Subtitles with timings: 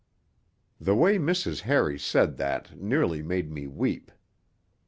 [0.79, 1.61] The way Mrs.
[1.61, 4.11] Harry said that nearly made me weep.